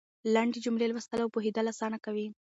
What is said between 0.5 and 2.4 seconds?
جملې لوستل او پوهېدل اسانه کوي.